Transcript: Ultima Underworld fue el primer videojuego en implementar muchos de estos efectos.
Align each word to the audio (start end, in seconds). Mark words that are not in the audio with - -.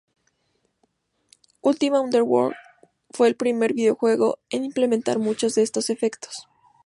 Ultima 1.61 2.01
Underworld 2.01 2.55
fue 3.11 3.27
el 3.27 3.35
primer 3.35 3.75
videojuego 3.75 4.39
en 4.49 4.65
implementar 4.65 5.19
muchos 5.19 5.53
de 5.53 5.61
estos 5.61 5.91
efectos. 5.91 6.47